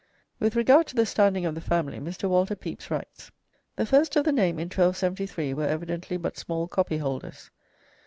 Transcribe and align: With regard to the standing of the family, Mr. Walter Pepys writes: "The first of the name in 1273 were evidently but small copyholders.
With 0.39 0.55
regard 0.55 0.87
to 0.87 0.95
the 0.95 1.05
standing 1.05 1.45
of 1.45 1.53
the 1.53 1.61
family, 1.61 1.99
Mr. 1.99 2.27
Walter 2.27 2.55
Pepys 2.55 2.89
writes: 2.89 3.29
"The 3.75 3.85
first 3.85 4.15
of 4.15 4.25
the 4.25 4.31
name 4.31 4.57
in 4.57 4.65
1273 4.65 5.53
were 5.53 5.67
evidently 5.67 6.17
but 6.17 6.39
small 6.39 6.67
copyholders. 6.67 7.51